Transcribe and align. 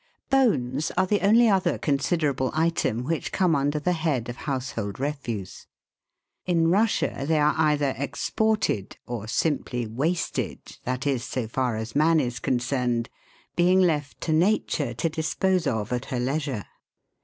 Bones 0.31 0.89
are 0.97 1.05
the 1.05 1.21
only 1.21 1.47
other 1.47 1.77
considerable 1.77 2.49
item 2.55 3.03
which 3.03 3.31
come 3.31 3.55
under 3.55 3.77
the 3.77 3.93
head 3.93 4.29
of" 4.29 4.35
household 4.49 4.99
refuse." 4.99 5.67
In 6.47 6.69
Russia 6.71 7.23
they 7.27 7.37
are 7.37 7.53
either 7.55 7.93
exported 7.95 8.97
or 9.05 9.27
simply" 9.27 9.85
wasted," 9.87 10.79
that 10.85 11.05
is 11.05 11.23
so 11.23 11.47
far 11.47 11.75
as 11.75 11.95
man 11.95 12.19
is 12.19 12.39
concerned, 12.39 13.09
being 13.55 13.79
left 13.79 14.19
to 14.21 14.33
Nature 14.33 14.95
to 14.95 15.07
dispose 15.07 15.67
of 15.67 15.93
at 15.93 16.05
her 16.05 16.19
leisure. 16.19 16.65